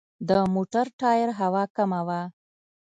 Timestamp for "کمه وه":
1.75-2.21